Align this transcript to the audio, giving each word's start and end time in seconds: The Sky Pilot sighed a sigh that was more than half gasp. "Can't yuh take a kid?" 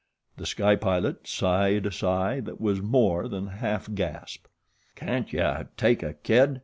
The 0.37 0.47
Sky 0.47 0.75
Pilot 0.77 1.27
sighed 1.27 1.85
a 1.85 1.91
sigh 1.91 2.39
that 2.39 2.59
was 2.59 2.81
more 2.81 3.27
than 3.27 3.45
half 3.45 3.87
gasp. 3.93 4.47
"Can't 4.95 5.31
yuh 5.31 5.65
take 5.77 6.01
a 6.01 6.13
kid?" 6.15 6.59